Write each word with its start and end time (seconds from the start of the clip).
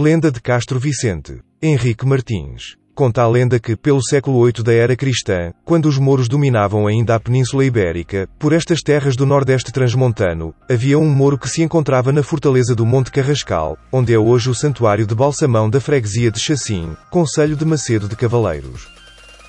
Lenda 0.00 0.30
de 0.30 0.40
Castro 0.40 0.78
Vicente. 0.78 1.40
Henrique 1.60 2.06
Martins. 2.06 2.76
Conta 2.94 3.22
a 3.22 3.26
lenda 3.26 3.58
que, 3.58 3.74
pelo 3.74 4.00
século 4.00 4.44
VIII 4.44 4.62
da 4.62 4.72
era 4.72 4.94
cristã, 4.94 5.52
quando 5.64 5.86
os 5.86 5.98
mouros 5.98 6.28
dominavam 6.28 6.86
ainda 6.86 7.16
a 7.16 7.18
Península 7.18 7.64
Ibérica, 7.64 8.28
por 8.38 8.52
estas 8.52 8.80
terras 8.80 9.16
do 9.16 9.26
Nordeste 9.26 9.72
transmontano, 9.72 10.54
havia 10.70 10.96
um 10.96 11.10
moro 11.10 11.36
que 11.36 11.50
se 11.50 11.62
encontrava 11.62 12.12
na 12.12 12.22
fortaleza 12.22 12.76
do 12.76 12.86
Monte 12.86 13.10
Carrascal, 13.10 13.76
onde 13.90 14.14
é 14.14 14.18
hoje 14.20 14.48
o 14.48 14.54
santuário 14.54 15.04
de 15.04 15.16
Balsamão 15.16 15.68
da 15.68 15.80
freguesia 15.80 16.30
de 16.30 16.38
Chacim, 16.38 16.96
Conselho 17.10 17.56
de 17.56 17.64
Macedo 17.64 18.08
de 18.08 18.14
Cavaleiros. 18.14 18.86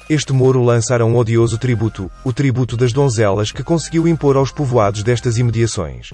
Este 0.09 0.34
moro 0.34 0.63
lançara 0.63 1.05
um 1.05 1.16
odioso 1.16 1.59
tributo, 1.59 2.09
o 2.26 2.34
tributo 2.34 2.76
das 2.76 2.91
donzelas 2.91 3.52
que 3.52 3.62
conseguiu 3.62 4.08
impor 4.08 4.36
aos 4.36 4.52
povoados 4.52 5.04
destas 5.04 5.38
imediações. 5.38 6.09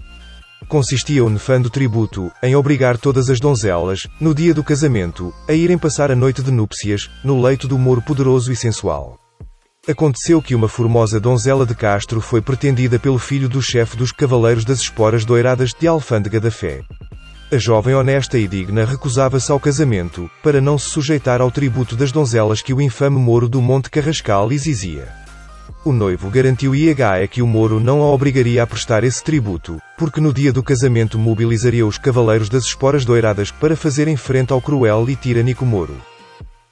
Consistia 0.68 1.24
o 1.24 1.30
nefando 1.30 1.70
tributo 1.70 2.32
em 2.42 2.55
obrigar 2.55 2.98
todas 2.98 3.30
as 3.30 3.40
donzelas, 3.40 4.08
no 4.20 4.34
dia 4.34 4.54
do 4.54 4.64
casamento, 4.64 5.34
a 5.48 5.54
irem 5.54 5.78
passar 5.78 6.10
a 6.10 6.16
noite 6.16 6.41
de 6.41 6.52
núpcias, 6.52 7.10
no 7.24 7.40
leito 7.41 7.68
do 7.68 7.78
moro 7.78 8.02
poderoso 8.02 8.52
e 8.52 8.55
sensual. 8.55 9.20
Aconteceu 9.88 10.41
que 10.41 10.55
uma 10.55 10.68
formosa 10.68 11.20
donzela 11.20 11.66
de 11.66 11.76
Castro 11.76 12.20
foi 12.20 12.41
pretendida 12.41 12.98
pelo 12.98 13.20
filho 13.20 13.48
do 13.48 13.62
chefe 13.62 13.96
dos 13.96 14.12
Cavaleiros 14.12 14.66
das 14.66 14.80
Esporas 14.80 15.24
Doiradas 15.24 15.72
de 15.80 15.88
Alfândega 15.88 16.40
da 16.40 16.50
Fé. 16.50 16.82
A 17.52 17.58
jovem 17.60 17.94
honesta 17.94 18.40
e 18.40 18.48
digna 18.48 18.86
recusava-se 18.86 19.52
ao 19.52 19.60
casamento, 19.60 20.30
para 20.41 20.60
não 20.60 20.80
se 20.80 20.90
sujeitar 20.90 21.41
ao 21.41 21.52
tributo 21.52 21.96
das 21.96 22.12
donzelas 22.12 22.63
que 22.63 22.74
o 22.74 22.82
infame 22.82 23.20
moro 23.20 23.48
do 23.48 23.62
Monte 23.62 23.91
Carrascal 23.91 24.52
exigia. 24.52 25.24
O 25.85 25.94
noivo 25.94 26.31
garantiu 26.31 26.73
IHE 26.73 27.27
que 27.30 27.44
o 27.44 27.48
Moro 27.48 27.80
não 27.80 28.02
a 28.02 28.07
obrigaria 28.07 28.63
a 28.63 28.66
prestar 28.66 29.03
esse 29.03 29.23
tributo, 29.23 29.80
porque 29.95 30.20
no 30.20 30.34
dia 30.34 30.52
do 30.52 30.63
casamento 30.63 31.20
mobilizaria 31.20 31.85
os 31.85 31.99
cavaleiros 31.99 32.49
das 32.49 32.63
esporas 32.63 33.05
doiradas 33.05 33.51
para 33.51 33.76
fazerem 33.76 34.18
frente 34.18 34.51
ao 34.51 34.60
cruel 34.60 35.07
e 35.07 35.15
tirânico 35.15 35.63
Moro. 35.63 35.95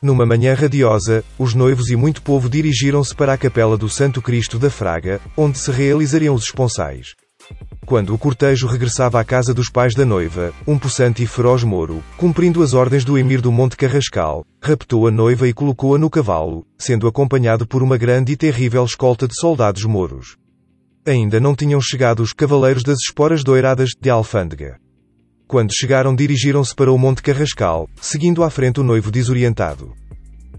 Numa 0.01 0.25
manhã 0.25 0.55
radiosa, 0.55 1.23
os 1.37 1.53
noivos 1.53 1.91
e 1.91 1.95
muito 1.95 2.23
povo 2.23 2.49
dirigiram-se 2.49 3.13
para 3.13 3.33
a 3.33 3.37
capela 3.37 3.77
do 3.77 3.87
Santo 3.87 4.19
Cristo 4.19 4.57
da 4.57 4.71
Fraga, 4.71 5.21
onde 5.37 5.59
se 5.59 5.69
realizariam 5.69 6.33
os 6.33 6.45
esponsais. 6.45 7.13
Quando 7.93 8.11
o 8.11 8.17
cortejo 8.17 8.65
regressava 8.65 9.19
à 9.19 9.23
casa 9.23 9.53
dos 9.53 9.69
pais 9.69 9.93
da 9.93 10.03
noiva, 10.03 10.51
um 10.65 10.79
possante 10.79 11.21
e 11.21 11.27
feroz 11.27 11.63
moro, 11.63 12.03
cumprindo 12.17 12.63
as 12.63 12.73
ordens 12.73 13.05
do 13.05 13.19
emir 13.19 13.39
do 13.39 13.51
Monte 13.51 13.77
Carrascal, 13.77 14.43
raptou 14.59 15.05
a 15.05 15.11
noiva 15.11 15.47
e 15.47 15.53
colocou-a 15.53 15.99
no 15.99 16.09
cavalo, 16.09 16.65
sendo 16.75 17.07
acompanhado 17.07 17.67
por 17.67 17.83
uma 17.83 17.95
grande 17.95 18.31
e 18.31 18.35
terrível 18.35 18.83
escolta 18.83 19.27
de 19.27 19.39
soldados 19.39 19.85
moros. 19.85 20.37
Ainda 21.05 21.39
não 21.39 21.53
tinham 21.53 21.79
chegado 21.79 22.23
os 22.23 22.33
cavaleiros 22.33 22.81
das 22.81 22.97
esporas 22.97 23.43
doiradas 23.43 23.91
de 24.01 24.09
Alfândega. 24.09 24.79
Quando 25.47 25.71
chegaram 25.71 26.15
dirigiram-se 26.15 26.73
para 26.73 26.91
o 26.91 26.97
Monte 26.97 27.21
Carrascal, 27.21 27.87
seguindo 28.01 28.43
à 28.43 28.49
frente 28.49 28.79
o 28.79 28.83
noivo 28.83 29.11
desorientado. 29.11 29.93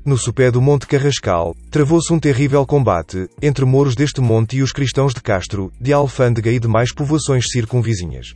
No 0.05 0.19
sopé 0.19 0.51
do 0.51 0.61
Monte 0.61 0.87
Carrascal, 0.87 1.57
travou-se 1.71 2.13
um 2.13 2.21
terrível 2.21 2.67
combate, 2.67 3.27
entre 3.41 3.65
moros 3.65 3.95
deste 3.95 4.21
monte 4.21 4.59
e 4.59 4.63
os 4.63 4.71
cristãos 4.71 5.15
de 5.15 5.23
Castro, 5.23 5.73
de 5.81 5.95
Alfândega 5.95 6.51
e 6.51 6.61
demais 6.61 6.93
povoações 6.93 7.47
circunvizinhas. 7.51 8.35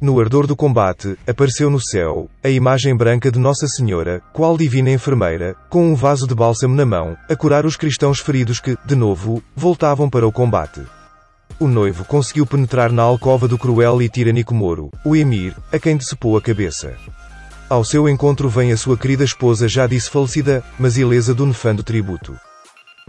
No 0.00 0.20
ardor 0.20 0.46
do 0.46 0.54
combate, 0.54 1.18
apareceu 1.26 1.68
no 1.68 1.80
céu, 1.80 2.30
a 2.40 2.48
imagem 2.48 2.94
branca 2.94 3.32
de 3.32 3.38
Nossa 3.40 3.66
Senhora, 3.66 4.22
qual 4.32 4.56
divina 4.56 4.92
enfermeira, 4.92 5.56
com 5.68 5.90
um 5.90 5.96
vaso 5.96 6.24
de 6.24 6.36
bálsamo 6.36 6.76
na 6.76 6.86
mão, 6.86 7.16
a 7.28 7.34
curar 7.34 7.66
os 7.66 7.74
cristãos 7.74 8.20
feridos 8.20 8.60
que, 8.60 8.78
de 8.86 8.94
novo, 8.94 9.42
voltavam 9.56 10.08
para 10.08 10.24
o 10.26 10.30
combate. 10.30 10.82
O 11.58 11.66
noivo 11.66 12.04
conseguiu 12.04 12.46
penetrar 12.46 12.92
na 12.92 13.02
alcova 13.02 13.48
do 13.48 13.58
cruel 13.58 14.00
e 14.00 14.08
tirânico 14.08 14.54
Moro, 14.54 14.88
o 15.04 15.16
emir, 15.16 15.56
a 15.72 15.80
quem 15.80 15.96
decepou 15.96 16.36
a 16.36 16.40
cabeça. 16.40 16.96
Ao 17.72 17.82
seu 17.82 18.06
encontro 18.06 18.50
vem 18.50 18.70
a 18.70 18.76
sua 18.76 18.98
querida 18.98 19.24
esposa 19.24 19.66
já 19.66 19.86
disse 19.86 20.10
falecida, 20.10 20.62
mas 20.78 20.98
ilesa 20.98 21.32
do 21.32 21.46
nefando 21.46 21.82
tributo. 21.82 22.36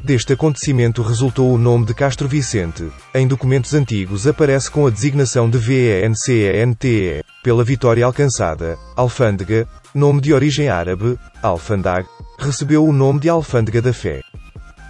Deste 0.02 0.32
acontecimento 0.32 1.02
resultou 1.02 1.54
o 1.54 1.58
nome 1.58 1.86
de 1.86 1.94
Castro 1.94 2.30
Vicente, 2.30 2.90
em 3.14 3.28
documentos 3.28 3.74
antigos 3.74 4.26
aparece 4.26 4.72
com 4.72 4.88
a 4.88 4.90
designação 4.90 5.50
de 5.50 5.58
VENCENTE, 5.58 7.26
pela 7.44 7.62
vitória 7.62 8.06
alcançada, 8.06 8.78
Alfândega, 8.96 9.68
nome 9.94 10.22
de 10.22 10.34
origem 10.34 10.70
árabe, 10.70 11.20
Alfandag, 11.42 12.08
recebeu 12.40 12.86
o 12.86 12.94
nome 12.94 13.20
de 13.20 13.28
Alfândega 13.28 13.82
da 13.82 13.92
Fé. 13.92 14.22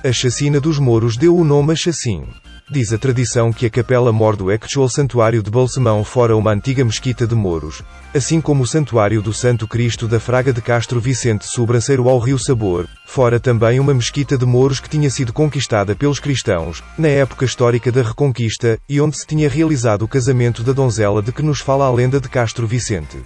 A 0.06 0.12
chacina 0.12 0.59
dos 0.59 0.78
mouros 0.78 1.17
deu 1.17 1.35
o 1.35 1.44
nome 1.44 1.73
a 1.73 1.75
Chacim. 1.75 2.28
Diz 2.69 2.94
a 2.94 2.97
tradição 2.97 3.51
que 3.51 3.66
a 3.66 3.69
capela 3.69 4.12
mor 4.13 4.38
do 4.38 4.50
actual 4.50 4.88
santuário 4.88 5.44
de 5.44 5.51
Balsemão 5.51 6.01
fora 6.03 6.35
uma 6.35 6.51
antiga 6.51 6.84
mesquita 6.85 7.28
de 7.28 7.35
Mouros, 7.35 7.84
assim 8.16 8.40
como 8.40 8.63
o 8.63 8.68
santuário 8.68 9.22
do 9.22 9.34
Santo 9.34 9.68
Cristo 9.68 10.07
da 10.07 10.18
Fraga 10.18 10.53
de 10.53 10.62
Castro 10.62 11.00
Vicente 11.01 11.46
sobranceiro 11.46 12.07
ao 12.07 12.19
Rio 12.19 12.40
Sabor, 12.40 12.88
fora 13.06 13.38
também 13.38 13.81
uma 13.81 13.94
mesquita 13.94 14.38
de 14.38 14.46
Mouros 14.46 14.79
que 14.79 14.90
tinha 14.90 15.09
sido 15.09 15.34
conquistada 15.34 15.94
pelos 15.94 16.19
cristãos, 16.19 16.81
na 16.97 17.09
época 17.09 17.44
histórica 17.44 17.91
da 17.91 18.01
Reconquista, 18.01 18.80
e 18.88 19.01
onde 19.01 19.18
se 19.18 19.28
tinha 19.28 19.50
realizado 19.50 20.03
o 20.03 20.07
casamento 20.07 20.63
da 20.63 20.72
donzela 20.72 21.22
de 21.22 21.34
que 21.34 21.44
nos 21.44 21.59
fala 21.59 21.85
a 21.85 21.91
lenda 21.91 22.19
de 22.19 22.30
Castro 22.30 22.66
Vicente. 22.66 23.22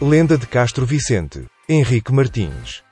Lenda 0.00 0.36
de 0.36 0.46
Castro 0.46 0.84
Vicente. 0.84 1.46
Henrique 1.66 2.12
Martins 2.12 2.82